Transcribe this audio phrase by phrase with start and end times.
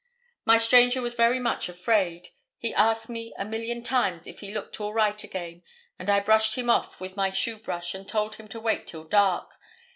[0.45, 2.29] My stranger was very much afraid.
[2.57, 5.61] He asked me a million times if he looked all right again,
[5.99, 9.03] and I brushed him off with my shoe brush and told him to wait till
[9.03, 9.59] dark.